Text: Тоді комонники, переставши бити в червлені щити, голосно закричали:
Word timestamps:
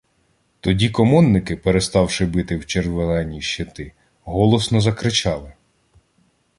Тоді 0.59 0.89
комонники, 0.89 1.55
переставши 1.57 2.25
бити 2.25 2.57
в 2.57 2.65
червлені 2.65 3.41
щити, 3.41 3.93
голосно 4.23 4.81
закричали: 4.81 5.53